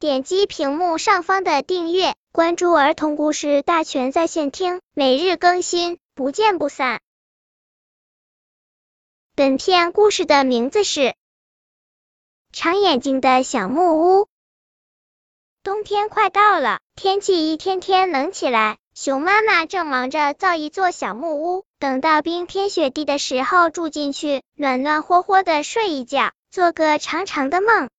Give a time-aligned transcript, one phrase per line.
[0.00, 7.00] 点击屏幕上方的订阅，关注儿童故事大全在线听，每日更新，不见不散。
[9.34, 11.00] 本片故事的名字是
[12.52, 14.22] 《长眼睛的小木屋》。
[15.64, 18.78] 冬天快到了，天气一天天冷起来。
[18.94, 27.90] 熊妈妈正忙着造一座小木屋，等到冰天雪地的时候住进去，暖暖和和的睡一觉，做个长长的梦。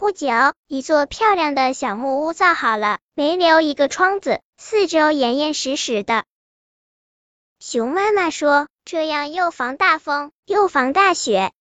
[0.00, 0.28] 不久，
[0.66, 6.24] 一座漂亮的小木屋造好了，没留一个窗子，四周严严实实的。
[7.58, 11.52] 熊妈妈说：“这样又防大风，又防大雪。”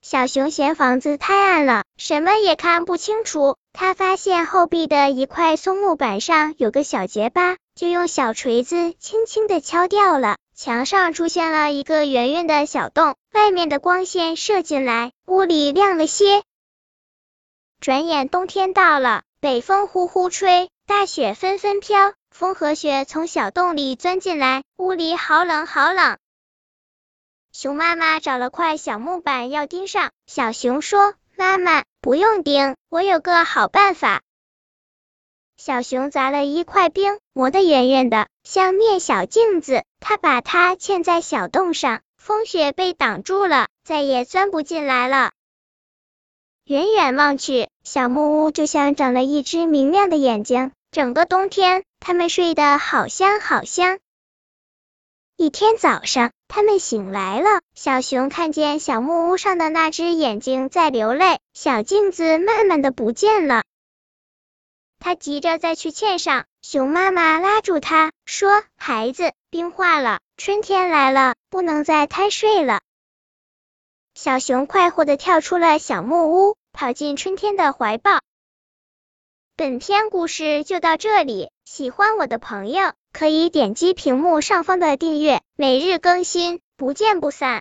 [0.00, 3.58] 小熊嫌房子太暗了，什么也看不清楚。
[3.74, 10.38] 他发现后壁的一块松木板上有个小结疤，就用小锤子轻轻的敲掉了。
[10.56, 16.42] 墙上出现了一个圆圆的小洞，外面的光线射进来，屋里亮了些。
[17.82, 26.16] 转眼冬天到了，北风呼呼吹，大雪纷纷飘，风和雪从小洞里钻进来，屋里好冷好冷。
[27.52, 34.22] 熊妈妈找了块小木板要钉上，小熊说：“妈妈，不用钉，我有个好办法。”
[35.58, 39.82] 小熊砸了一块冰，磨得圆圆的，像面小镜子。
[39.98, 45.32] 它把它嵌在小洞上，风雪被挡住了，再也钻不进来了。
[46.64, 50.70] 远远望去，小木屋就像长了一只明亮的眼睛。
[50.92, 53.98] 整个冬天，它们睡得好香好香。
[55.36, 57.62] 一天早上，他们醒来了。
[57.74, 63.64] 小熊看见小木屋上的那只眼睛在流泪，小镜子慢慢的不见了。
[65.00, 72.82] 他急着再去嵌上，熊妈妈拉住他说：“孩子，冰化了，春天来了，不能再贪睡了。”
[74.14, 78.20] 小熊快活的跳出了小木屋，跑进春天的怀抱。
[79.56, 87.60] 本篇故事就到这里，喜欢我的朋友可以点击屏幕上方的订阅，每日更新，不见不散。